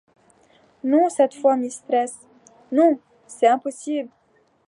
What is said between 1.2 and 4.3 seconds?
fois, mistress, non! c’est impossible!